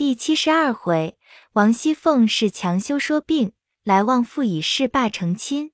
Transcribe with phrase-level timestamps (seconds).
[0.00, 1.18] 第七十二回，
[1.52, 3.52] 王熙凤是强修说病，
[3.84, 5.72] 来望父以事罢成亲。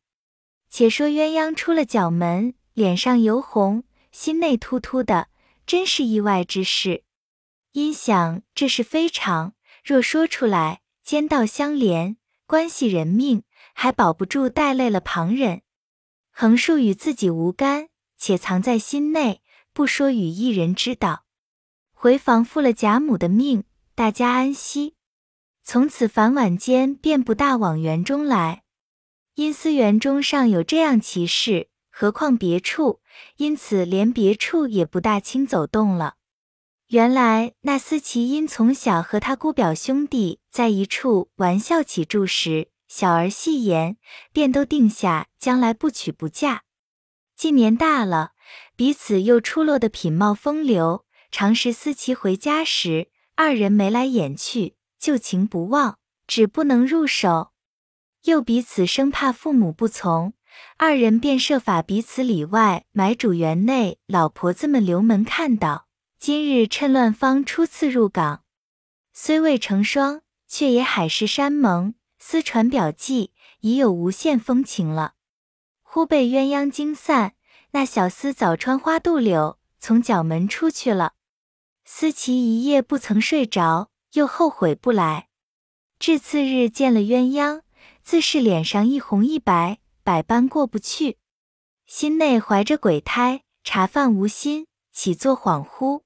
[0.69, 5.29] 且说鸳鸯出了角门，脸上油红，心内突突的，
[5.65, 7.05] 真是意外之事。
[7.71, 9.55] 因想这是非常，
[9.85, 12.17] 若说出来，奸盗相连，
[12.49, 15.63] 关系人命，还保不住带累了旁人。
[16.33, 19.41] 横竖与自己无干，且藏在心内，
[19.73, 21.27] 不说与一人知道。
[21.93, 23.63] 回房复了贾母的命。
[23.97, 24.95] 大家安息，
[25.63, 28.63] 从此凡晚间便不大往园中来，
[29.37, 33.01] 因思园中尚有这样奇事，何况别处，
[33.39, 36.17] 因此连别处也不大轻走动了。
[36.89, 43.97] 原来那思琪因从小和他姑表兄弟在一处玩笑起住时，小儿戏言，
[44.31, 46.65] 便都定下将来不娶不嫁。
[47.35, 48.33] 近年大了，
[48.77, 53.09] 彼此又出落的品貌风流，常时思琪回家时。
[53.39, 57.53] 二人眉来眼去，旧情不忘，只不能入手。
[58.25, 60.33] 又彼此生怕父母不从，
[60.79, 65.87] 二人便设法彼此里外买主园内老婆子们留门看到。
[66.19, 68.43] 今日趁乱方初次入港，
[69.13, 75.13] 虽未成双，却也海誓山盟，私传表记，已有无限风情了。
[75.83, 77.35] 忽被鸳鸯惊散，
[77.73, 81.13] 那小厮早穿花杜柳，从角门出去了。
[81.89, 85.29] 思琪一夜不曾睡着，又后悔不来。
[86.01, 87.63] 至次日见了鸳鸯，
[88.03, 91.17] 自是脸上一红一白，百般过不去，
[91.87, 96.03] 心内怀着鬼胎，茶饭无心，起坐恍惚。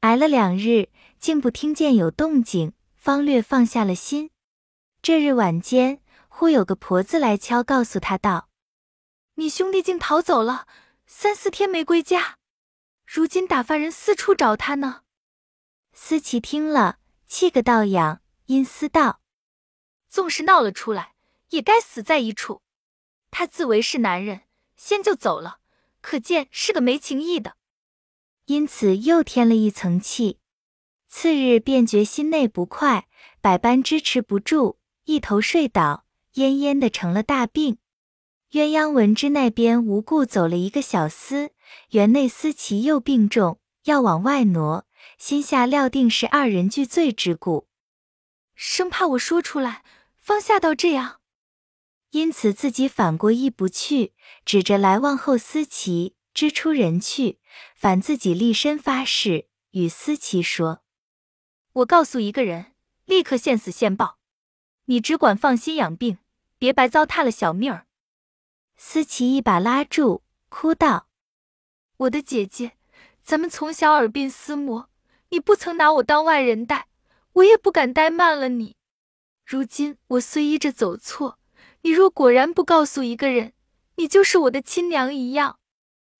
[0.00, 4.30] 挨了两日，竟不听见有动静，方略放下了心。
[5.02, 8.48] 这日晚间，忽有个婆子来敲，告诉他道
[9.36, 10.66] ：“你兄弟竟逃走了，
[11.06, 12.38] 三四天没归家。”
[13.14, 15.02] 如今打发人四处找他呢。
[15.92, 16.96] 思琪听了，
[17.26, 19.20] 气个倒痒，阴思道
[20.08, 21.12] ：“纵是闹了出来，
[21.50, 22.62] 也该死在一处。
[23.30, 24.44] 他自为是男人，
[24.78, 25.58] 先就走了，
[26.00, 27.58] 可见是个没情义的。
[28.46, 30.38] 因此又添了一层气。
[31.06, 33.08] 次日便觉心内不快，
[33.42, 37.76] 百般支持不住，一头睡倒，恹恹的成了大病。
[38.52, 41.50] 鸳鸯闻之，那边无故走了一个小厮。
[41.90, 44.86] 园内思琪又病重，要往外挪，
[45.18, 47.68] 心下料定是二人俱醉之故，
[48.54, 49.84] 生怕我说出来，
[50.18, 51.20] 方吓到这样，
[52.10, 54.12] 因此自己反过意不去，
[54.44, 57.40] 指着来望后思琪，支出人去，
[57.74, 60.82] 反自己立身发誓，与思琪说
[61.72, 62.72] ：“我告诉一个人，
[63.04, 64.18] 立刻现死现报，
[64.84, 66.18] 你只管放心养病，
[66.58, 67.86] 别白糟蹋了小命儿。”
[68.76, 71.08] 思琪一把拉住，哭道。
[72.02, 72.72] 我的姐姐，
[73.22, 74.88] 咱们从小耳鬓厮磨，
[75.28, 76.88] 你不曾拿我当外人待，
[77.34, 78.74] 我也不敢怠慢了你。
[79.46, 81.38] 如今我虽依着走错，
[81.82, 83.52] 你若果然不告诉一个人，
[83.96, 85.58] 你就是我的亲娘一样。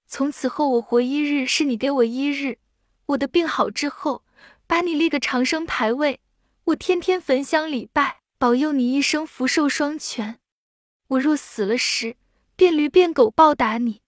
[0.06, 2.58] 从此后我活一日是你给我一日。
[3.06, 4.22] 我的病好之后，
[4.68, 6.20] 把你立个长生牌位，
[6.64, 10.38] 我天天焚香礼拜，保佑你一生福寿双全。
[11.08, 12.16] 我若死了时，
[12.54, 14.02] 变驴变狗报答你。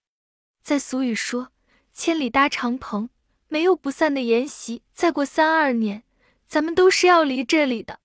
[0.63, 1.54] 在俗语说。
[1.95, 3.09] 千里搭长棚，
[3.47, 4.83] 没有不散的筵席。
[4.93, 6.03] 再过三二年，
[6.45, 8.01] 咱们都是要离这里的。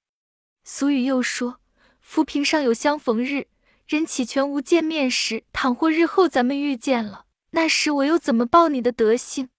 [0.64, 1.60] 俗语又说
[2.00, 3.48] ：“浮萍上有相逢日，
[3.88, 9.50] 人岂全无见面时。”倘或日后咱们遇见了，那时我又怎么报你的德行？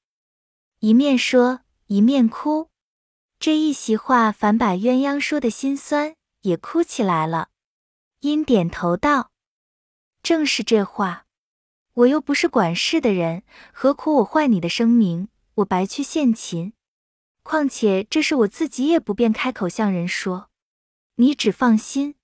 [0.79, 2.71] 一面说，一面哭。
[3.41, 7.49] 这一席话，反把鸳鸯说的心酸，也哭起来了。
[8.21, 9.33] 因点头道
[10.23, 11.27] ：“正是这话。”
[12.01, 15.29] 我又不是管事的人，何苦我坏你的声名？
[15.57, 16.73] 我白去献琴。
[17.43, 20.49] 况且这是我自己也不便开口向人说。
[21.17, 22.15] 你只放心，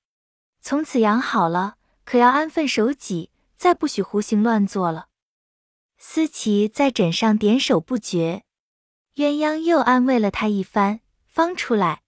[0.61, 5.09] 从此养好了，可要安分守己，再不许胡行乱做了。
[5.99, 8.45] 思琪在枕上点首不绝，
[9.17, 12.03] 鸳鸯又安慰了他一番，方出来。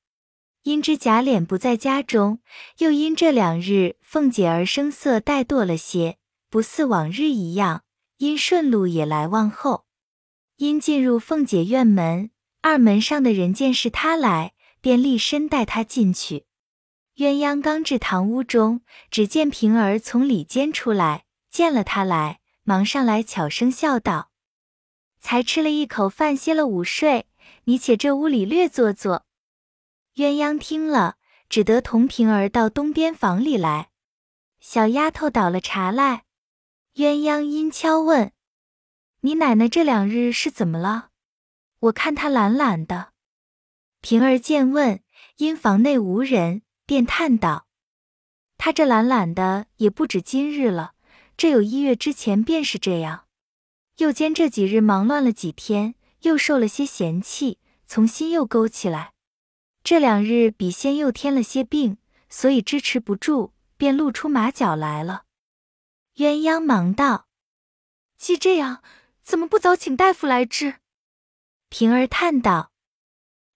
[0.62, 2.40] 因知贾琏不在家中，
[2.78, 6.16] 又因这两日凤姐儿声色怠惰了些。
[6.50, 7.84] 不似往日一样，
[8.18, 9.84] 因顺路也来望后。
[10.56, 12.30] 因进入凤姐院门，
[12.62, 16.46] 二门上的人见是他来，便立身带他进去。
[17.16, 24.30] 鸳鸯刚至堂屋中，只见平儿从里间出来，见了他来，忙上来悄声笑道
[25.20, 27.26] ：“才吃了一口饭，歇了午睡，
[27.64, 29.26] 你且这屋里略坐坐。”
[30.14, 31.16] 鸳鸯听了，
[31.48, 33.90] 只得同平儿到东边房里来。
[34.60, 36.24] 小丫头倒了茶来。
[36.94, 38.32] 鸳鸯阴悄问
[39.22, 41.10] ：“你奶奶这两日是怎么了？
[41.80, 43.12] 我看她懒懒的。”
[44.02, 45.00] 平儿见问，
[45.36, 47.66] 因房内无人，便叹道
[48.58, 50.94] ：“她这懒懒的也不止今日了，
[51.36, 53.26] 这有一月之前便是这样。
[53.98, 59.12] 又兼这几日忙乱了几天，又受了些嫌弃，从心又勾起来。
[59.84, 61.98] 这两日比先又添了些病，
[62.28, 65.24] 所以支持不住，便露出马脚来了。”
[66.18, 67.28] 鸳鸯忙道
[68.18, 68.82] ：“既这样，
[69.22, 70.80] 怎么不早请大夫来治？”
[71.70, 72.72] 平儿叹道：“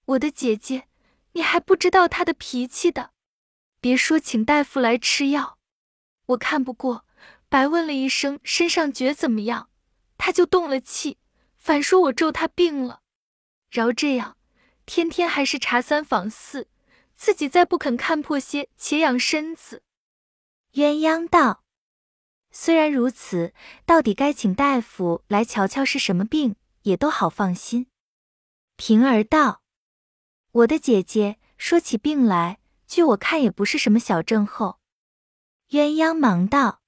[0.06, 0.88] 我的姐姐。”
[1.34, 3.12] 你还不知道她的脾气的，
[3.80, 5.58] 别说请大夫来吃药，
[6.26, 7.06] 我看不过，
[7.48, 9.70] 白问了一声身上觉怎么样，
[10.18, 11.16] 他就动了气，
[11.56, 13.00] 反说我咒他病了。
[13.70, 14.36] 饶这样，
[14.84, 16.68] 天天还是查三访四，
[17.14, 19.82] 自己再不肯看破些，且养身子。
[20.74, 21.61] 鸳鸯道
[22.52, 23.52] ：“虽然如此，
[23.84, 27.87] 到底该请大夫来瞧瞧是什么病，也都好放心。”
[28.76, 29.62] 平儿道。
[30.52, 34.78] 我的姐姐说起病来，据我看也不是什么小症候。
[35.70, 36.82] 鸳鸯忙道：“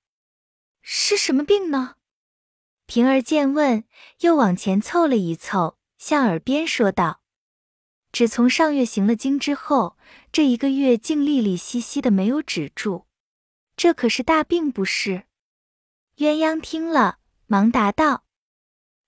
[0.82, 1.94] 是什么病呢？”
[2.84, 3.84] 平儿见问，
[4.20, 7.22] 又往前凑了一凑，向耳边说道
[8.12, 9.96] ：“只从上月行了经之后，
[10.30, 13.06] 这一个月竟利利兮兮的没有止住，
[13.74, 15.24] 这可是大病不是？”
[16.16, 18.24] 鸳鸯听了，忙答道：“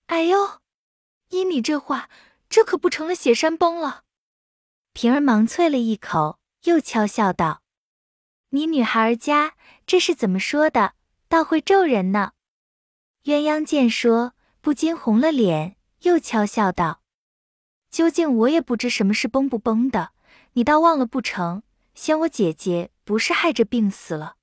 [0.07, 0.59] 哎呦，
[1.29, 2.09] 依你这话，
[2.49, 4.03] 这可不成了雪山崩了。”
[4.91, 7.61] 平儿忙啐了一口，又悄笑道
[8.49, 9.55] ：“你女孩儿家
[9.85, 10.95] 这是怎么说的？
[11.29, 12.33] 倒会咒人呢。”
[13.23, 17.01] 鸳鸯见说，不禁红了脸，又悄笑道
[17.89, 20.11] ：“究竟我也不知什么是崩不崩的，
[20.53, 21.63] 你倒忘了不成？
[21.93, 24.36] 先我姐姐不是害着病死了，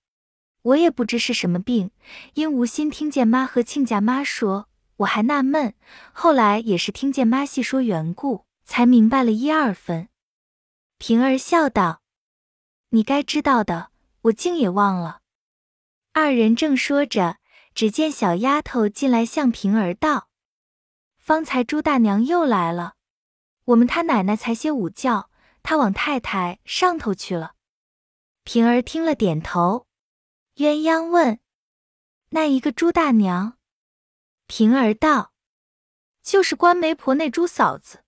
[0.64, 1.90] 我也不知是什么病，
[2.34, 5.75] 因无心听见妈和亲家妈说，我还纳闷，
[6.12, 10.08] 后来也是听见妈细说缘故，才明白了一二分。”
[10.96, 12.00] 平儿笑道
[12.90, 13.90] ：“你该知道的，
[14.22, 15.20] 我竟也忘了。”
[16.14, 17.37] 二人正说着，
[17.75, 20.28] 只见小丫头进来，向平儿道
[21.19, 22.94] ：“方才朱大娘又来了，
[23.67, 25.28] 我们他奶奶才歇午觉，
[25.62, 27.52] 她往太太上头去了。”
[28.44, 29.87] 平儿听了，点头。
[30.56, 31.40] 鸳鸯问
[32.30, 33.58] ：“那一个朱大娘？”
[34.46, 35.32] 平儿道
[36.22, 38.04] ：“就是关媒婆那朱嫂子。”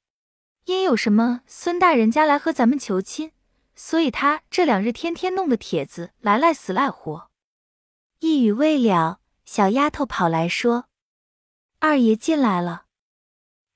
[0.66, 3.32] 因有什么孙大人家来和咱们求亲，
[3.74, 7.30] 所以他这两日天天弄个帖子来赖死赖活。
[8.20, 10.86] 一语未了，小丫头跑来说
[11.78, 12.86] ：“二爷进来了。”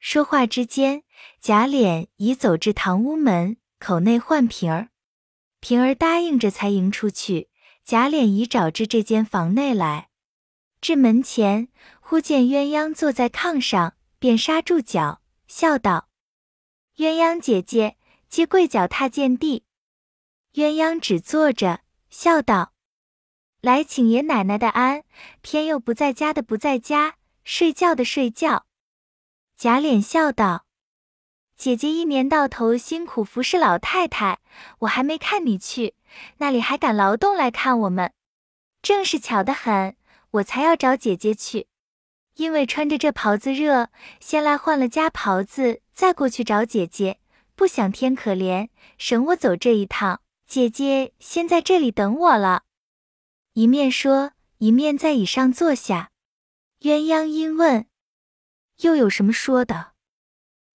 [0.00, 1.04] 说话之间，
[1.40, 4.88] 贾琏已走至堂屋门口内唤平儿，
[5.60, 7.49] 平儿答应着才迎出去。
[7.90, 10.10] 贾琏已找至这间房内来，
[10.80, 11.66] 至门前，
[12.00, 16.08] 忽见鸳鸯坐在炕上，便刹住脚，笑道。
[16.98, 17.96] 鸳鸯姐姐，
[18.28, 19.64] 接跪脚踏见地。
[20.52, 22.74] 鸳鸯只坐着，笑道
[23.60, 25.02] ：“来请爷奶奶的安，
[25.40, 28.66] 偏又不在家的不在家，睡觉的睡觉。”
[29.58, 30.64] 贾琏笑道
[31.58, 34.38] ：“姐姐一年到头辛苦服侍老太太，
[34.78, 35.94] 我还没看你去，
[36.38, 38.12] 那里还敢劳动来看我们？
[38.82, 39.96] 正是巧得很，
[40.30, 41.68] 我才要找姐姐去。”
[42.36, 47.18] 因为穿着这袍子热，先来换了家袍子，再过去找姐姐。
[47.54, 50.22] 不想天可怜，省我走这一趟。
[50.46, 52.62] 姐姐先在这里等我了。
[53.52, 56.10] 一面说，一面在椅上坐下。
[56.80, 57.86] 鸳鸯因问
[58.80, 59.92] ：“又有什么说的？”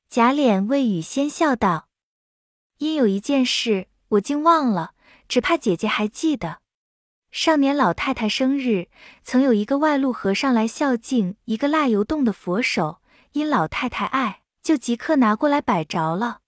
[0.07, 1.87] 贾琏未语，先笑道
[2.77, 4.93] ：“因有一件事，我竟忘了，
[5.27, 6.59] 只怕姐姐还记得。”
[7.31, 8.87] 上年老太太生日，
[9.21, 13.01] 曾有一个外路和尚来孝敬一个蜡油洞的佛手，
[13.33, 16.39] 因老太太爱，就即刻拿过来摆着了。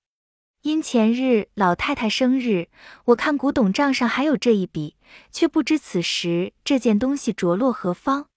[0.61, 2.69] 因前日老太太生日，
[3.05, 4.95] 我看古董账上还有这一笔，
[5.31, 8.27] 却不知此时这件东西着落何方。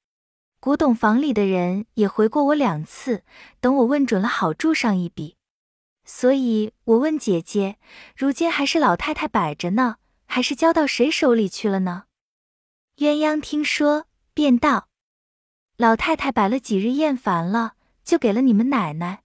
[0.61, 3.23] 古董房里的人也回过我两次，
[3.61, 5.37] 等我问准了，好注上一笔。
[6.05, 7.77] 所以我问姐姐，
[8.17, 9.97] 如今还是老太太摆着呢，
[10.33, 12.05] 还是交到谁手里去了呢？
[12.99, 14.89] 鸳鸯听说，便道
[15.77, 19.25] ：“老太太摆了几日厌烦了，就给了你们奶奶。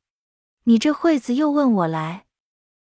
[0.63, 2.25] 你这会子又问我来，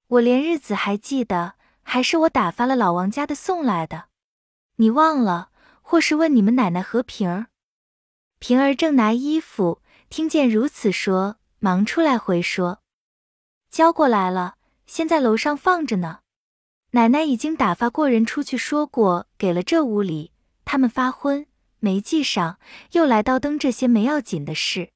[0.09, 4.09] 我连日子还记得，还是我打发了老王家的送来的。
[4.77, 7.47] 你忘了，或是问你们奶奶和平儿？
[8.41, 12.83] 平儿正拿衣服，听见如此说，忙出来回说：
[13.71, 14.57] 交过来了，
[14.87, 16.23] 先在楼上放着呢。
[16.93, 20.33] 奶奶已经打发过人出去说过，给了这屋里。”
[20.65, 21.47] 他们发昏，
[21.79, 22.59] 没记上，
[22.93, 24.91] 又来叨登这些没要紧的事。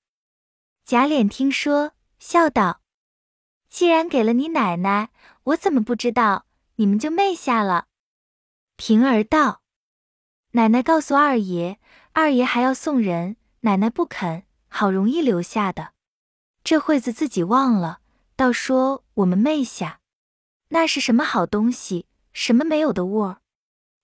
[0.84, 2.82] 贾琏听说，笑道
[3.70, 5.08] ：“既然给了你奶奶，
[5.44, 6.44] 我怎么不知道？
[6.76, 7.86] 你们就昧下了。
[8.76, 9.62] 平儿道
[10.52, 11.78] ：“奶奶告诉二爷，
[12.12, 15.92] 二爷还要送人，奶奶不肯，好容易留下的。
[16.62, 18.00] 这会子自己忘了，
[18.36, 20.00] 倒说我们昧下，
[20.74, 22.06] 那是什么好东西？
[22.32, 23.42] 什么没有的物儿？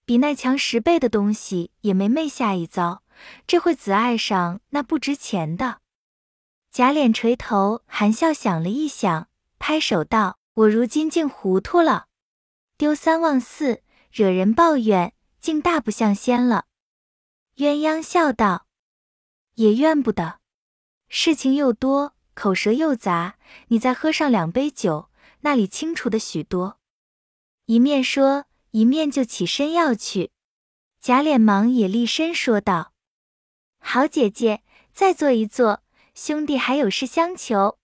[0.04, 3.02] 比那强十倍的东西也没昧下一遭。
[3.46, 5.80] 这会子爱上那不值钱的。”
[6.70, 12.08] 贾琏垂头含笑想了一想，拍手道：“我如今竟糊涂了，
[12.76, 13.82] 丢三忘四，
[14.12, 16.66] 惹人抱怨，竟大不像仙了。”
[17.56, 18.66] 鸳鸯笑道
[19.56, 20.38] ：“也怨不得，
[21.08, 25.07] 事情又多，口舌又杂，你再喝上两杯酒，
[25.40, 26.78] 那里清楚的许多。”
[27.66, 30.30] 一面说，一面就起身要去。
[31.00, 32.92] 贾琏忙也立身说道
[33.78, 35.83] ：“好姐姐，再坐一坐。”
[36.14, 37.78] 兄弟还有事相求，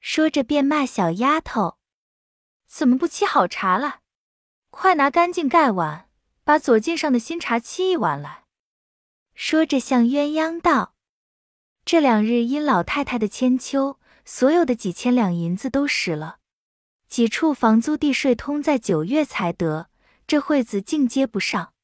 [0.00, 1.76] 说着便骂小丫头
[2.66, 4.00] ：“怎么不沏好茶了？
[4.70, 6.08] 快拿干净盖碗，
[6.44, 8.46] 把左近上的新茶沏一碗来。”
[9.36, 10.94] 说着向鸳鸯道
[11.84, 16.38] ：“这两日因老太太的千秋，所有的几千两银子都使了，
[17.12, 19.90] 几处房租地税通在九月才得，
[20.26, 21.74] 这会子竟接不上。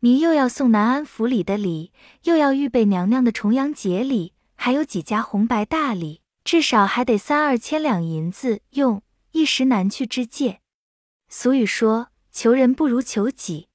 [0.00, 9.02] 您又要送南安府里的礼，又要预备娘娘的重阳节礼。”还有几家红白大礼，至少还得三二千两银子用，
[9.32, 10.62] 一时难去之借。
[11.28, 13.68] 俗语说：“求人不如求己。”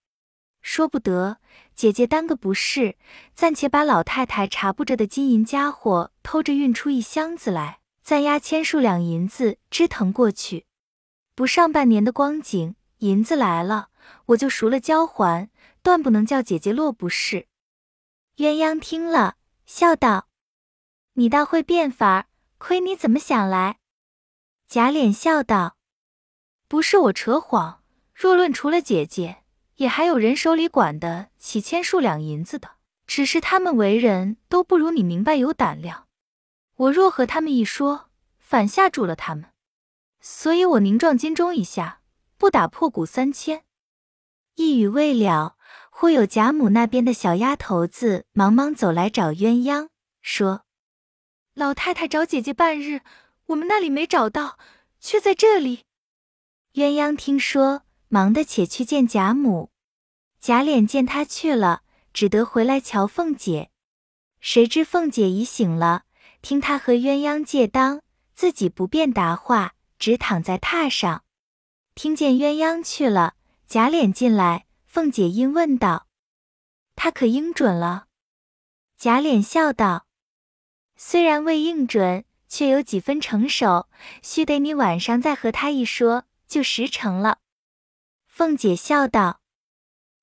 [0.63, 1.37] 说不得，
[1.75, 2.95] 姐姐担个不是，
[3.35, 10.65] 暂且把老太太查不着的金银家伙偷着运出一箱子来，暂押千数两银子支腾过去。
[11.37, 13.89] 不上半年的光景，银子来了，
[14.25, 15.51] 我就赎了交还，
[15.83, 17.45] 断不能叫姐姐落不是。
[18.37, 20.29] 鸳鸯听了，笑道。
[21.13, 22.27] 你倒会变法，
[22.57, 23.77] 亏你怎么想来？
[24.67, 25.77] 贾琏笑道
[26.67, 27.83] ：“不是我扯谎，
[28.15, 29.43] 若论除了姐姐，
[29.75, 36.07] 也还有人手里管的起千数两银子的，只是他们为人都不如你明白有胆量。
[36.77, 39.45] 我若和他们一说，反吓住了他们，
[40.29, 42.01] 所以我凝撞金钟一下，
[42.37, 43.63] 不打破鼓三千。”
[44.55, 45.55] 一语未了，
[45.89, 49.87] 忽有贾母那边的小丫头子忙忙走来找鸳鸯，
[50.21, 50.65] 说。
[51.53, 52.99] 老太太找姐姐半日，
[53.45, 54.59] 我们那里没找到，
[54.99, 55.85] 却在这里。
[56.73, 59.71] 鸳鸯听说，忙的且去见贾母。
[60.41, 63.71] 贾琏见他去了，只得回来瞧凤姐。
[64.41, 66.03] 谁知凤姐已醒了，
[66.41, 68.01] 听他和鸳鸯借当，
[68.35, 71.23] 自己不便答话，只躺在榻上。
[71.95, 73.35] 听见鸳鸯去了，
[73.67, 76.07] 贾琏进来，凤姐因问道
[76.95, 78.07] ：“他可应准了？”
[78.97, 80.05] 贾琏笑道。
[80.95, 83.87] 虽然未应准，却有几分成熟，
[84.23, 87.39] 须得你晚上再和他一说，就实成了。
[88.25, 89.41] 凤姐笑道：“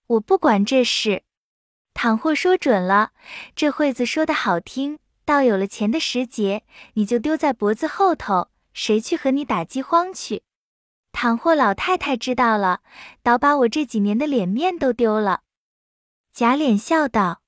[0.07, 1.23] 我不管这事，
[1.93, 3.12] 倘或说准了，
[3.54, 6.64] 这会子说的好听，到有了钱的时节，
[6.95, 10.43] 你就丢在脖子后头，谁去和你打饥荒去？
[11.12, 12.83] 倘或老太太知道了，
[13.23, 15.45] 倒把我这几年的脸面都丢了。”
[16.35, 17.40] 贾琏笑道：“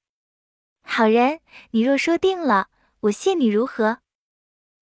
[0.83, 1.41] 好人，
[1.73, 3.99] 你若说定了。”我谢你如何？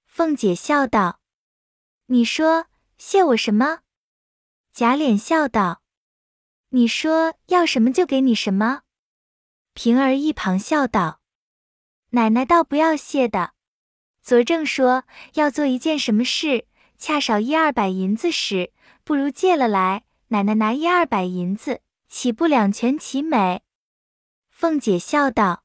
[0.06, 1.20] 凤姐笑道
[2.06, 3.80] ：“你说谢我什么？”
[4.72, 5.82] 贾琏笑道
[6.70, 8.82] ：“你说要什么就给你什么。”
[9.74, 11.20] 平儿一旁笑道
[12.10, 13.53] ：“奶奶倒不要谢的。
[14.24, 15.04] 昨正说
[15.34, 16.66] 要做一件什么事，
[16.96, 18.72] 恰少一二百银子时，
[19.04, 23.60] 不如借了来，奶奶拿一二百银子，岂不两全其美？”
[24.48, 25.64] 凤姐笑道：“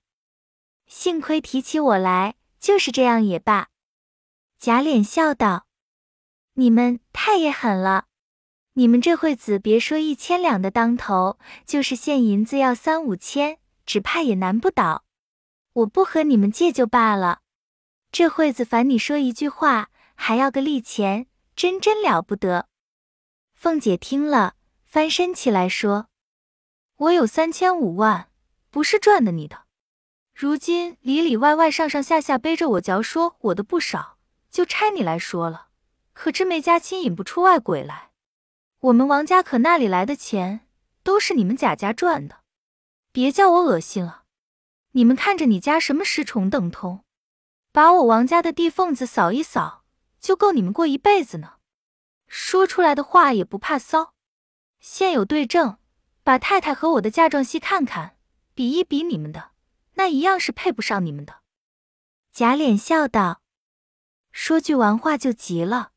[0.86, 3.70] 幸亏提起我来。”就是这样也罢。
[4.60, 5.66] 贾琏笑道
[6.56, 8.08] ：“你们太也狠了！
[8.74, 15.06] 你们这会子别说一千两的当头，就是现银子要三五千，只怕也难不倒。
[15.72, 17.40] 我不和你们借就罢了，
[18.12, 22.68] 这会子烦你说一句话，还要个利钱，真真了不得。”
[23.54, 26.08] 凤姐听了，翻身起来说
[26.98, 28.30] ：“我有三千五万，
[28.70, 29.64] 不是赚的你的。”
[30.34, 34.18] 如今里里外外上上下下背着我嚼，说我的不少，
[34.50, 35.68] 就差你来说了。
[36.14, 38.12] 可知没家亲引不出外鬼来。
[38.80, 40.62] 我们王家可那里来的钱，
[41.04, 42.38] 都是你们贾家赚的。
[43.12, 44.24] 别叫我恶心了。
[44.92, 47.04] 你们看着你家什么十重等通，
[47.80, 49.86] 把我王家的地缝子扫一扫，
[50.20, 51.54] 就够你们过一辈子呢。
[52.28, 54.14] 说出来的话也不怕骚。
[54.82, 55.78] 现有对证，
[56.22, 58.18] 把太太和我的嫁妆细看看，
[58.54, 59.52] 比一比你们的。
[59.94, 61.36] 那一样是配不上你们的。
[62.34, 63.40] 贾琏笑道
[64.34, 65.92] ：“说句完话就急了。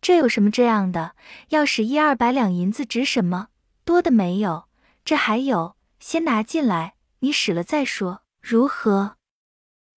[0.00, 1.16] 这有什么这样的？
[1.48, 3.48] 要使一二百两银子值什么？
[3.84, 4.68] 多的没有。
[5.04, 9.16] 这还有，先拿进来，你使了再说，如何？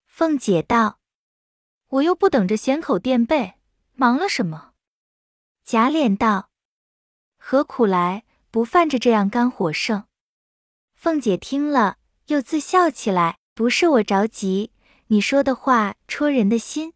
[0.08, 0.98] 凤姐道
[1.92, 3.54] ：“我又不等着衔口垫背，
[3.94, 4.72] 忙了什么？”
[5.64, 6.50] 贾琏道
[7.38, 8.24] ：“何苦来？
[8.50, 10.04] 不犯着这样肝火盛。”
[10.94, 14.72] 凤姐听了，又自笑起来：“不是我着急，
[15.08, 16.94] 你说的话戳人的心。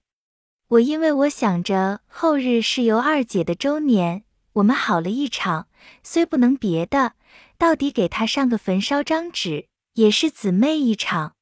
[0.67, 4.23] 我因为我想着后日是由二姐的周年，
[4.53, 5.67] 我们好了一场，
[6.03, 7.13] 虽不能别的，
[7.57, 11.35] 到底给她上个坟烧张纸，也是姊妹一场。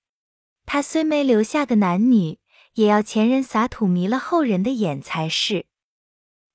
[0.65, 2.39] 她虽没留下个男女，
[2.73, 5.65] 也要前人撒土迷了后人的眼才是。”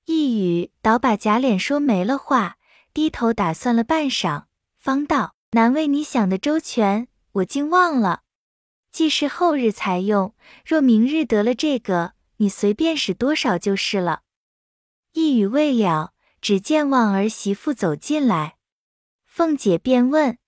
[0.05, 2.57] 一语倒把贾琏说没了话，
[2.93, 4.45] 低头打算了半晌，
[4.75, 8.23] 方道：“难为你想的周全，我竟忘了。
[8.91, 10.33] 既是后日才用，
[10.65, 14.23] 若明日得了这个，你随便使多少就是了。”
[15.13, 18.57] 一语未了，只见望儿媳妇走进来，
[19.25, 20.39] 凤姐便问：“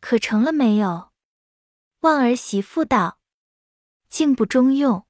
[0.00, 1.10] 可成了没有？”
[2.00, 3.18] 望儿媳妇道
[4.10, 5.06] ：“竟不中用。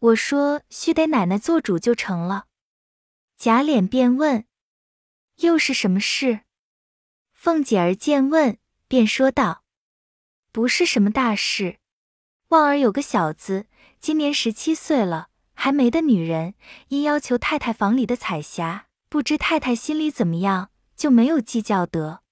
[0.00, 2.48] 我说须得奶奶做主就成了。”
[3.38, 4.44] 贾琏便问
[5.40, 6.40] ：“又是什么事？”
[7.32, 9.64] 凤姐儿见问，便说道
[10.52, 11.78] ：“不是什么大事。
[12.48, 13.66] 旺儿有个小子，
[13.98, 16.54] 今年十七岁了，还没的女人，
[16.88, 22.22] 因要求太太房里的彩霞，不知太太心里怎么样，就没有计较得。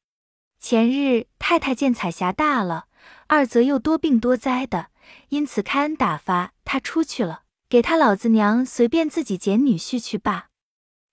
[0.59, 2.87] 前日太太见彩霞大了，
[3.27, 4.91] 二则又多病多灾的，
[5.29, 10.49] 因此开恩打发他出去了，给他老子娘随便自己捡女婿去罢。”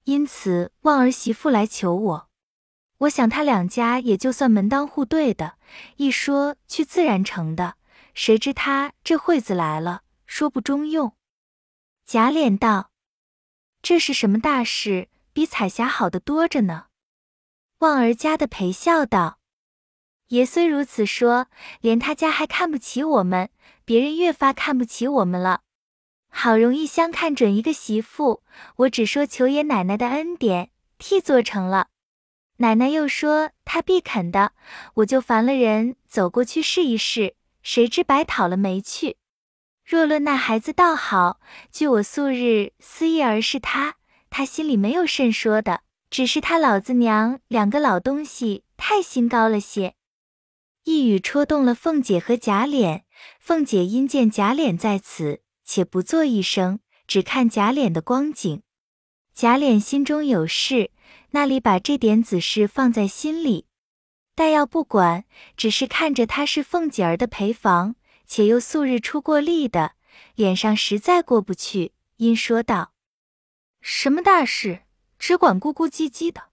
[0.06, 2.30] 因此，望儿媳妇来求我，
[3.00, 5.58] 我想他两家也就算门当户对的，
[5.98, 7.76] 一说去自然成的。
[8.16, 11.16] 谁知他这会子来了，说不中用。
[12.06, 12.92] 贾琏道
[13.84, 15.10] ：“这是什么大事？
[15.32, 16.88] 比彩霞好的多着呢。”
[17.80, 19.40] 望儿家的陪笑道
[20.30, 21.48] ：“爷虽如此说，
[21.80, 23.52] 连他家还看不起我们，
[23.90, 25.62] 别人越发看不起我们了。”
[26.30, 28.44] 好容易相看准一个媳妇，
[28.76, 31.88] 我只说求爷奶奶的恩典，替做成了。
[32.58, 34.52] 奶奶又说她必肯的，
[34.94, 39.18] 我就烦了人走过去试一试，谁知白讨了没趣。
[39.84, 41.40] 若论那孩子倒好，
[41.72, 43.96] 据我素日思意儿是他，
[44.30, 49.96] 他心里没有甚说的，只是他老子娘两个老东西太心高了些。
[50.84, 53.02] 一语戳动了凤姐和贾琏，
[53.40, 55.42] 凤姐因见贾琏在此。
[55.72, 58.64] 且不作一声，只看贾琏的光景。
[59.36, 60.90] 贾琏心中有事，
[61.30, 63.68] 那里把这点子事放在心里？
[64.34, 67.94] 但要不管，只是看着他是凤姐儿的陪房，
[68.26, 69.92] 且又素日出过力的，
[70.34, 72.94] 脸上实在过不去，因说道
[73.80, 74.82] ：“什么大事，
[75.20, 76.46] 只管咕咕唧唧的。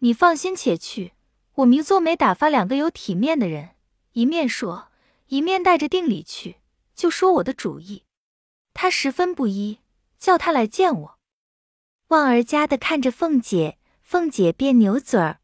[0.00, 1.12] 你放心且去，
[1.54, 3.76] 我明做媒打发两个有体面的人，
[4.14, 4.89] 一面说，
[5.30, 6.56] 一面带着定理去，
[6.94, 8.04] 就说我的主意。”
[8.74, 9.78] 他十分不依，
[10.18, 11.18] 叫他来见我。
[12.08, 15.40] 旺儿家的看着凤姐，凤姐便扭嘴儿。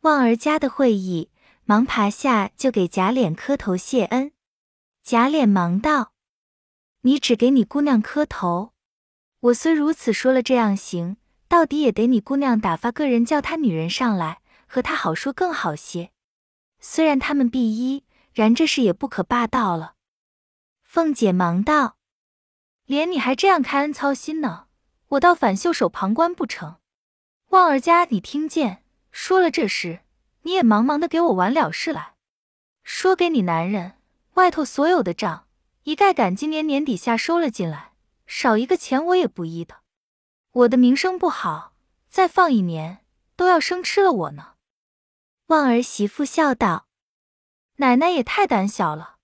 [0.00, 1.30] 旺儿家的会意，
[1.64, 4.32] 忙爬下就给贾琏磕头谢恩。
[5.02, 6.12] 贾琏忙道
[7.02, 8.72] ：“你只给你姑娘磕头，
[9.40, 11.16] 我虽如此说了这样行，
[11.48, 16.10] 到底也得你姑娘打发个人叫他女人上来，和他好说更好些。
[16.78, 19.94] 虽然他们必依，然这事也不可霸道了。”
[20.82, 21.96] 凤姐忙道。
[22.86, 24.66] 连你还这样开恩操心呢，
[25.10, 26.78] 我倒反袖手旁观不成？
[27.50, 30.00] 旺儿家，你听见说了这事，
[30.42, 32.14] 你也忙忙的给我完了事来。
[32.82, 33.92] 说给你男人，
[34.34, 35.46] 外头所有的账
[35.84, 37.92] 一概赶今年年底下收了进来，
[38.26, 39.82] 少一个钱我也不依的。
[40.50, 41.74] 我的名声不好，
[42.08, 43.04] 再放一年
[43.36, 44.54] 都要生吃了我呢。
[45.46, 46.88] 旺儿媳妇笑道
[47.80, 49.16] ：“奶奶也太胆小了，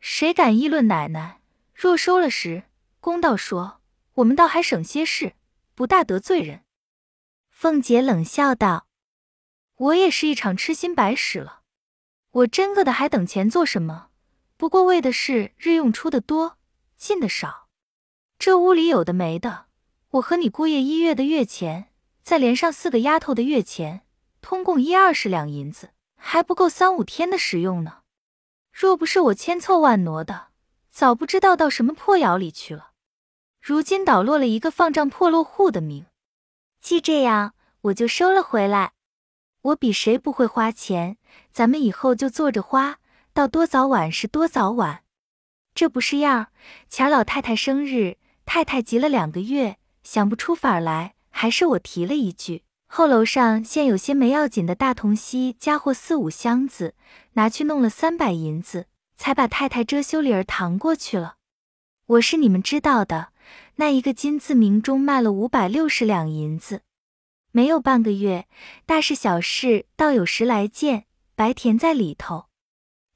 [0.00, 1.40] 谁敢议论奶奶？
[1.72, 2.64] 若收了时。”
[2.98, 3.80] 公道说，
[4.14, 5.34] 我们倒还省些事，
[5.76, 6.64] 不大得罪人。
[7.50, 8.88] 凤姐冷笑道
[9.76, 11.60] ：“我也是一场痴心白使了。
[12.32, 14.08] 我真个的还等钱做什么？
[14.56, 16.58] 不过为的是日用出的多，
[16.96, 17.68] 进的少。
[18.40, 19.66] 这屋里有的没的，
[20.10, 24.04] 我和你姑爷一月的月钱，再连上四个丫头的月钱，
[24.40, 25.90] 通共一二十两银子，
[26.26, 27.98] 还不够三五天的使用呢。
[28.72, 30.48] 若不是我千凑万挪的，
[30.90, 32.92] 早不知道到什么破窑里去了。”
[33.60, 36.06] 如今倒落了一个放账破落户的名，
[36.80, 38.92] 既这样，我就收了回来。
[39.62, 41.18] 我比谁不会花钱，
[41.52, 42.98] 咱们以后就坐着花，
[43.32, 45.04] 到多早晚是多早晚。
[45.74, 46.46] 这不是样儿。
[46.88, 52.63] 前老太太生日，太太急了两个月，想不出法来，还是我提了一句。
[52.96, 56.94] 后楼上现有些没要紧的大铜锡家伙四五箱子，
[57.32, 61.34] 拿去弄了三百银子，才把太太遮羞里儿搪过去了。
[62.06, 63.32] 我是你们知道的，
[63.74, 66.82] 那一个金字明中卖了五百六十两银子，
[67.50, 68.46] 没有半个月，
[68.86, 72.46] 大事小事倒有十来件，白填在里头。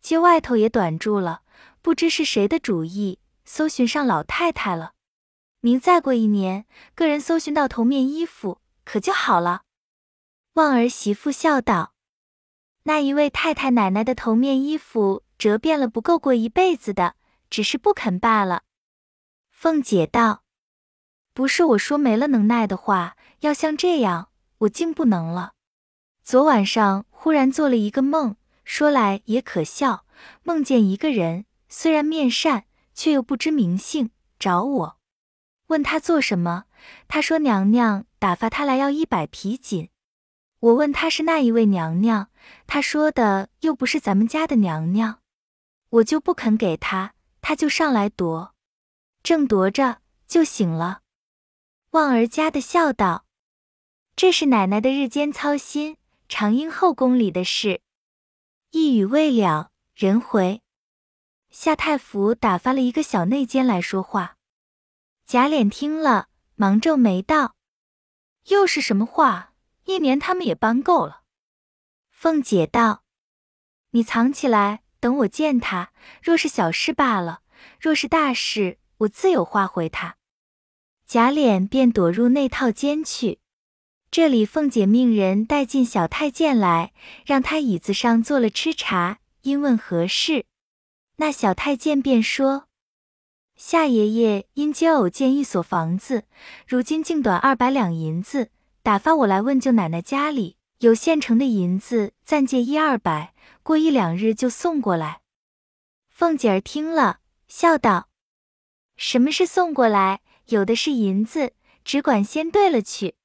[0.03, 1.43] 街外头也短住了，
[1.81, 4.95] 不知是谁的主意，搜寻上老太太了。
[5.61, 9.63] 明再过一年，个人搜寻到头面衣服，可就好了。
[10.59, 11.95] 旺儿媳妇笑道
[12.83, 17.15] ：“那一位太太奶奶的头面衣服折变了，不够过一辈子的，
[17.49, 18.65] 只是不肯罢了。”
[19.53, 20.43] 凤姐道
[21.33, 25.53] ：“不是我说没了能耐的话，要像这样，我竟不能了。
[26.25, 30.07] 昨晚上忽然做了一个梦，说来也可笑，
[30.43, 34.99] 梦见一个人，虽然面善，却又不知名姓，找我，
[35.69, 36.65] 问他做什么，
[37.07, 39.91] 他说娘娘打发他来要一百匹锦。”
[40.61, 42.31] 我问他是那一位娘娘，
[42.67, 45.21] 他说的又不是咱们家的娘娘，
[45.91, 48.55] 我就不肯给他，他就上来夺，
[49.23, 51.03] 正夺着就醒了。
[51.91, 53.25] 旺儿家的笑道
[54.17, 55.97] ：“这是奶奶的日间操心，
[56.29, 57.81] 常应后宫里的事。”
[58.73, 60.61] 一语未了，人回，
[61.51, 64.37] 夏太府打发了一个小内监来说话。
[65.25, 67.55] 贾琏听了，忙皱眉道
[68.51, 69.48] ：“又是什么话？”
[69.89, 71.23] 一年他们也搬够了。
[72.11, 73.05] 凤姐道
[73.93, 75.93] ：“你藏起来，等我见他。
[76.23, 77.41] 若是小事罢了，
[77.81, 80.17] 若是大事，我自有话回他。”
[81.09, 83.41] 贾琏便躲入内套间去。
[84.11, 86.93] 这里凤姐命人带进小太监来，
[87.25, 90.45] 让他椅子上坐了吃茶，因问何事。
[91.17, 92.69] 那小太监便说
[93.57, 96.25] ：“夏爷爷因接偶见一所房子，
[96.67, 98.51] 如今竟短二百两银子。”
[98.89, 105.21] 打发我来问舅奶奶家里有现成的银子，暂借一二百，过一两日就送过来。
[106.09, 108.09] 凤姐儿听了，笑道
[108.97, 110.23] ：“什么是送过来？
[110.47, 111.53] 有的是银子，
[111.85, 113.17] 只管先兑了去，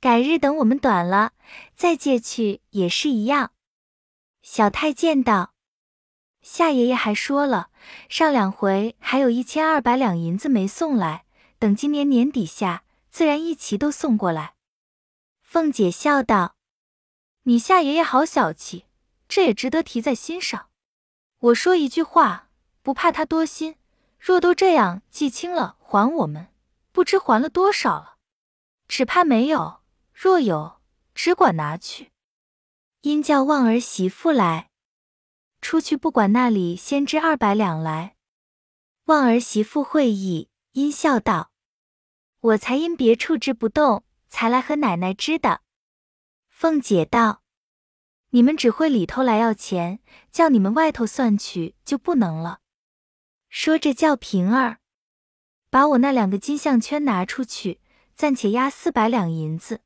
[0.00, 1.32] 改日等我们短了
[1.76, 3.52] 再借去也是一样。”
[4.40, 5.52] 小太监道
[6.40, 7.68] ：“夏爷爷还说了，
[8.08, 11.26] 上两回还有一千二百两银子没送来，
[11.58, 14.52] 等今年年底下，自然一齐都送过来。”
[15.54, 16.56] 凤姐笑道
[17.46, 18.86] ：“你夏爷爷好小气，
[19.28, 20.68] 这也值得提在心上。
[21.38, 22.48] 我说一句话，
[22.82, 23.76] 不怕他多心。
[24.18, 26.48] 若都这样记清了还我们，
[26.90, 28.16] 不知还了多少了。
[28.88, 29.80] 只怕没有，
[30.12, 30.80] 若有，
[31.14, 32.10] 只管拿去。
[33.02, 34.70] 因叫旺儿媳妇来，
[35.60, 38.16] 出去不管那里先支二百两来。
[39.04, 41.52] 旺儿媳妇会意，因笑道：
[42.40, 44.02] 我才因别处支不动。”
[44.34, 45.60] 才来和奶奶织的。
[46.48, 47.44] 凤姐道
[48.30, 50.00] ：“你们只会里头来要钱，
[50.32, 52.58] 叫你们外头算去就不能了。”
[53.48, 54.78] 说着叫平儿
[55.70, 57.80] 把我那两个金项圈拿出去，
[58.16, 59.82] 暂且押四百两银子。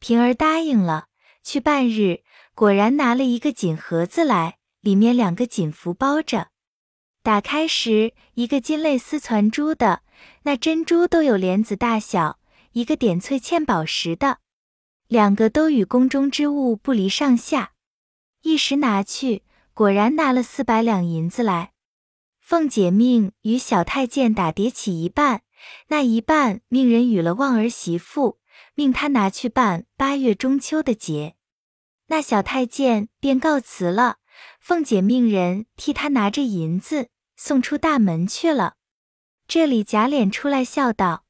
[0.00, 1.06] 平儿答应了，
[1.44, 2.24] 去半日，
[2.56, 6.48] 果然拿了一个锦盒子来，里面两个锦服包着。
[7.22, 10.02] 打开时，一个金类丝攒珠的，
[10.42, 12.40] 那珍珠都有莲子大小。
[12.72, 14.38] 一个点翠嵌宝石的，
[15.06, 17.72] 两个都与宫中之物不离上下。
[18.42, 19.42] 一时拿去，
[19.74, 21.72] 果然拿了四百两银子来。
[22.40, 25.42] 凤姐命与小太监打叠起一半，
[25.88, 28.38] 那一半命人与了旺儿媳妇，
[28.74, 31.36] 命他拿去办八月中秋的节。
[32.06, 34.16] 那小太监便告辞了。
[34.58, 38.74] 凤姐命人替他拿着银子送出大门去了。
[39.46, 41.24] 这里贾琏出来笑道。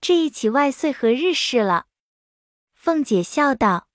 [0.00, 1.86] 这一起万岁何日事了？
[2.72, 3.88] 凤姐笑道：“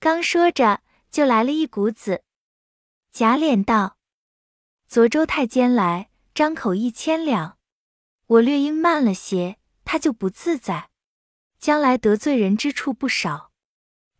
[0.00, 0.80] 刚说着，
[1.10, 2.24] 就来了一股子。”
[3.12, 3.98] 贾琏道
[4.88, 7.58] ：“昨周太监来，张口一千两，
[8.26, 10.90] 我略应慢了些，他就不自在，
[11.58, 13.52] 将来得罪人之处不少。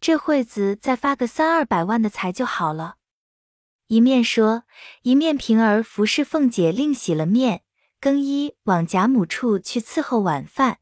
[0.00, 2.96] 这会子再发个三二百万的财就好了。”
[3.88, 4.64] 一面说，
[5.02, 7.64] 一面平儿服侍凤姐另洗了面，
[7.98, 10.78] 更衣往贾母处去伺候晚饭。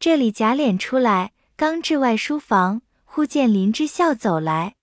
[0.00, 4.76] 这里贾琏出来，刚至外书房，忽见林之孝走来。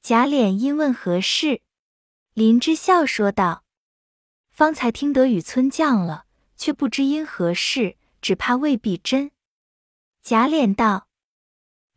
[0.00, 1.60] 贾琏因问何事，
[2.34, 3.64] 林之孝说道
[4.50, 9.32] ：“方才听得雨村降了，却不知因何事，只怕未必真。”
[10.22, 11.08] 贾琏道：“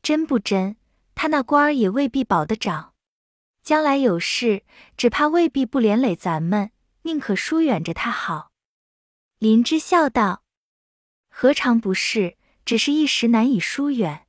[0.02, 0.78] 真不真，
[1.14, 2.96] 他那官儿也未必保得长。
[3.62, 4.64] 将来有事，
[4.98, 6.72] 只怕未必不连累咱们，
[7.04, 8.50] 宁可疏远着他好。”
[9.38, 10.42] 林之孝道
[11.30, 12.36] ：“何尝不是？”
[12.68, 14.28] 只是一时难以疏远。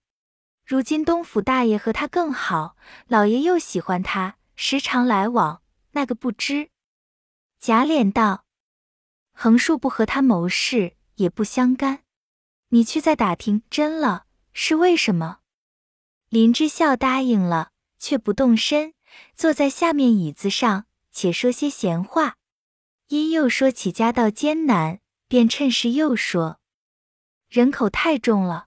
[0.65, 2.77] 如今东府大爷和他更好，
[3.09, 6.71] 老爷又喜欢他，时常来往，那个不知。
[7.59, 8.45] 贾琏道
[9.35, 12.05] ：“横竖不和他谋事，也不相干。
[12.69, 15.41] 你去再打听真了，是为什么？”
[16.31, 18.95] 林之孝答应了，却不动身，
[19.35, 22.37] 坐在下面椅子上，且说些闲话。
[23.09, 26.61] 因又说起家道艰难，便趁势又说
[27.49, 28.67] ：“人口太重了，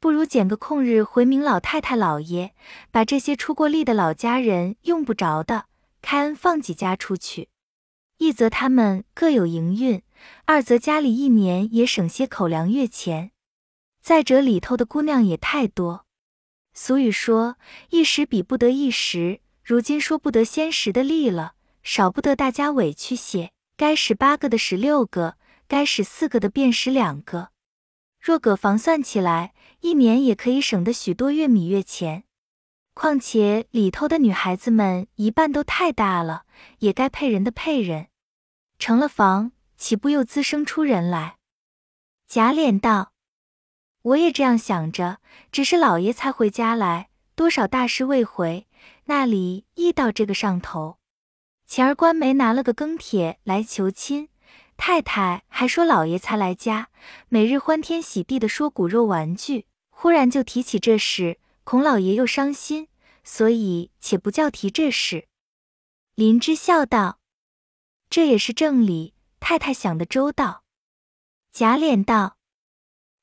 [0.00, 2.50] 不如拣个空日回明老太太老爷，
[2.90, 5.66] 把这些出过力的老家人用不着的，
[6.02, 7.50] 开恩放几家出去。
[8.18, 10.02] 一则他们各有营运，
[10.44, 13.30] 二则家里一年也省些口粮月钱。
[14.02, 16.04] 再者里头的姑娘也太多。
[16.74, 17.56] 俗语说
[17.90, 21.52] 一时比不得一时，如今说不得先时的利了，
[21.84, 25.36] 少不得大家委屈些。”该使八个的使六个，
[25.68, 27.50] 该使四个的便使两个。
[28.20, 32.24] 若葛房算起来，一年也可以省得许多月米月钱。
[32.92, 36.44] 况且里头的女孩子们一半都太大了，
[36.80, 38.08] 也该配人的配人。
[38.78, 41.36] 成了房，岂不又滋生出人来？
[42.26, 43.12] 贾琏道
[44.02, 45.18] ：“我也这样想着，
[45.50, 48.66] 只是老爷才回家来，多少大事未回，
[49.06, 50.98] 那里依到这个上头。”
[51.64, 54.28] 前儿官媒拿了个庚帖来求亲，
[54.82, 56.88] 太太还说老爷才来家，
[57.28, 62.88] 每日欢天喜地的说骨肉玩具，忽然就提起这事，孔老爷又伤心，
[63.22, 65.28] 所以且不叫提这事。
[66.14, 67.20] 林之笑道
[68.08, 70.64] ：“这也是正理，太太想的周到。”
[71.52, 72.38] 贾琏道：“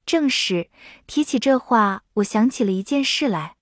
[0.06, 0.70] 正是，
[1.08, 3.56] 提起这话，我想起了一件事来，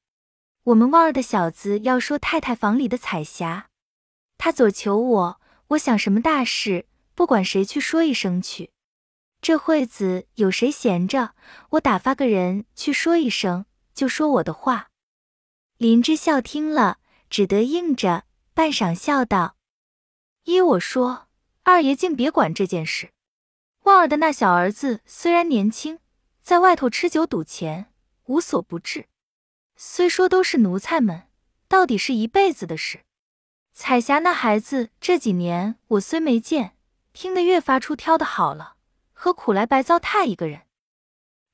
[0.65, 3.69] 我们旺儿的小子要说太太房里的彩霞。”
[4.37, 8.71] 他左求我，我想什么大事，不管谁去说一声去。
[9.41, 11.33] 这会子有谁闲着，
[11.71, 14.89] 我打发个人去说一声，就说我的话。
[15.77, 16.99] 林之孝听了，
[17.29, 18.23] 只得应着，
[18.53, 19.55] 半晌笑道
[20.45, 21.27] ：“依我说，
[21.63, 23.11] 二爷竟别管这件事。
[23.83, 25.99] 旺儿的那小儿子虽然年轻，
[26.41, 27.93] 在外头吃酒赌钱，
[28.25, 29.07] 无所不至。
[29.75, 31.27] 虽说都是奴才们，
[31.67, 33.01] 到底是一辈子的事。”
[33.71, 36.74] 彩霞那孩子这几年我虽没见，
[37.15, 38.75] 听得越发出挑的好了，
[39.13, 40.67] 何苦来白糟蹋一个人？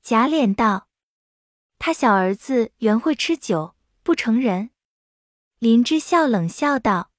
[0.02, 0.88] 贾琏道
[1.78, 4.70] ：“他小儿子原会吃酒，不成人。”
[5.60, 7.12] 林之孝冷笑道：“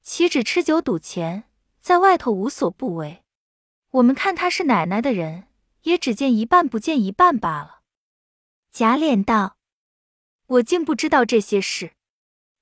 [0.00, 1.50] 岂止吃酒赌钱，
[1.80, 3.24] 在外头无所不为。
[3.90, 5.48] 我们看他是奶奶的人，
[5.82, 7.80] 也只见一半，不见一半罢了。”
[8.70, 9.56] 贾琏道
[10.46, 11.96] ：“我竟不知道这些事。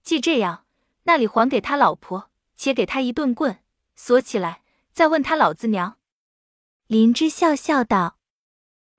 [0.02, 0.64] 既这样。”
[1.06, 3.62] 那里还给他老婆，且给他一顿棍，
[3.94, 4.62] 锁起来，
[4.94, 5.98] 再问他老子娘。
[6.86, 8.18] 林之笑笑道：“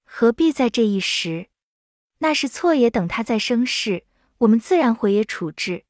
[0.03, 1.47] 何必在这一时？
[2.17, 4.05] 那是错也，等他再生事，
[4.39, 5.85] 我们自然回也处置。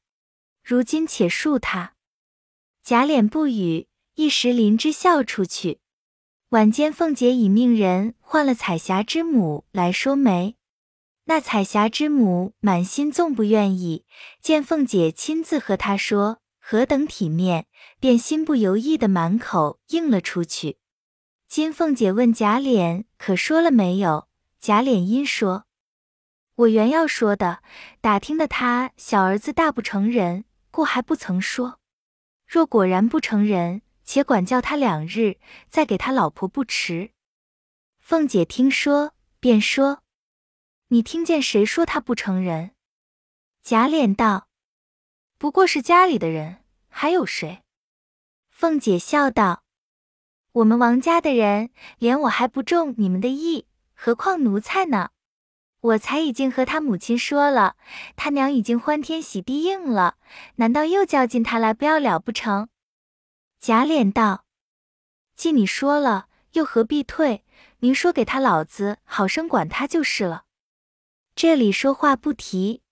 [0.62, 1.94] 如今且恕他。”
[2.84, 5.80] 贾琏不语，一时林之笑出去。
[6.50, 10.54] 晚间，凤姐已命人唤了彩霞之母来说媒。
[11.24, 14.04] 那彩霞之母满心纵不愿意，
[14.40, 17.68] 见凤姐亲自和她说何等体面，
[18.00, 20.78] 便心不由意的满口应了出去。
[21.46, 24.26] 金凤姐问贾琏可说了没有，
[24.58, 25.66] 贾琏因说
[26.56, 27.62] ：“我原要说的，
[28.00, 31.78] 打听的他小儿子大不成人，故还不曾说。
[32.44, 37.12] 若果然不成人，且管教他两日，再给他老婆不迟。”
[38.02, 40.02] 凤姐听说，便说。
[40.88, 42.72] 你听见谁说他不成人？
[43.62, 44.48] 贾琏道
[45.38, 47.62] ：“不过是家里的人，还有谁？”
[48.48, 49.62] 凤姐笑道
[50.52, 55.10] ：“我们王家的人，连我还不中你们的意，何况奴才呢？
[55.80, 57.76] 我才已经和他母亲说了，
[58.16, 60.16] 他娘已经欢天喜地应了，
[60.56, 62.68] 难道又叫进他来不要了不成？”
[63.60, 64.46] 贾琏道
[65.36, 67.44] ：“既你说了，又何必退？
[67.78, 70.44] 明说给他老子好生管他就是了。”
[71.36, 72.82] 这里说话不提，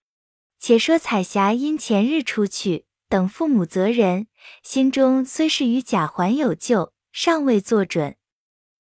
[0.66, 4.28] 且说彩霞因前日出去，等父母责人，
[4.62, 8.16] 心中虽是与贾环有旧，尚未做准。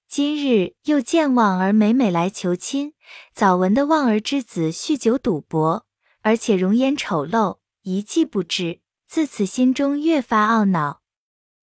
[0.08, 2.94] 今日又见望儿每每来求亲，
[3.34, 5.84] 早闻的望儿之子酗酒赌博，
[6.22, 11.02] 而且容颜丑陋，一计不知，自此心中越发懊恼，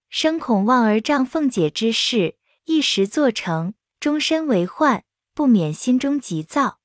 [0.08, 5.04] 生恐望儿仗凤姐之事一时做成，终身为患，
[5.34, 6.81] 不免心中急躁。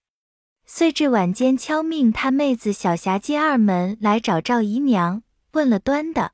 [0.68, 6.33] 遂至晚间敲命他妹子小霞接二门来找赵姨娘，问了端的。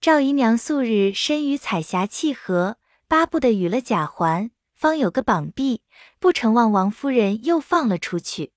[0.00, 5.82] 赵姨娘素日深与彩霞契合，巴不得与了贾环，方有个绑臂，
[6.18, 8.52] 不成望王夫人又放了出去。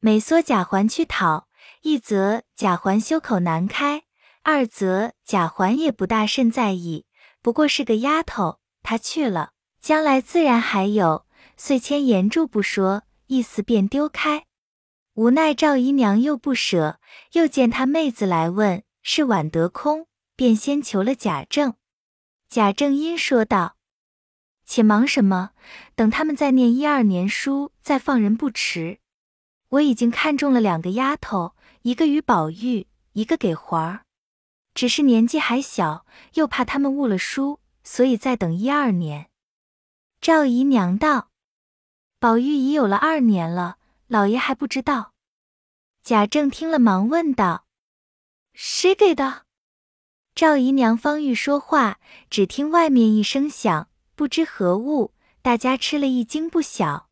[0.00, 1.46] 每唆贾环去讨，
[1.82, 4.02] 一则贾环羞口难开，
[4.42, 7.06] 二则贾环也不大甚在意，
[7.40, 11.26] 不过是个丫头，她去了，将来自然还有，
[11.56, 14.44] 遂牵言住不说，意思便丢开。
[15.14, 17.00] 无奈赵姨娘又不舍，
[17.32, 21.76] 又见她妹子来问，是晚得空，便先求了贾政。
[22.50, 23.78] 贾政因说道
[24.66, 25.52] ：“且忙什么？
[25.94, 28.98] 等他们再念一二年书，再放人不迟。”
[29.70, 34.04] 我已经看中了两个丫头，一个与宝玉，一个给环儿。
[34.74, 39.30] 只是年纪还小，又怕他们误了书，所以再等一二年。
[40.20, 41.30] 赵姨娘道
[42.22, 45.12] ：“宝玉已有了二年了，老爷还不知道。”
[46.04, 47.66] 贾政听了，忙问道
[48.54, 49.46] ：“谁给的？”
[50.32, 51.98] 赵姨娘方欲说话，
[52.30, 57.08] 只听外面一声响，不知何物，大家吃了一惊不小。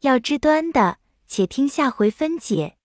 [0.00, 0.98] 要知端的。
[1.26, 2.76] 且听下回分解。